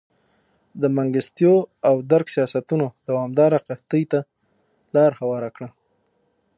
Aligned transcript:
د 0.81 0.83
منګستیو 0.95 1.55
او 1.87 1.95
درګ 2.11 2.27
سیاستونو 2.35 2.85
دوامداره 3.07 3.57
قحطۍ 3.67 4.03
ته 4.11 4.19
لار 4.95 5.11
هواره 5.19 5.49
کړه. 5.55 5.69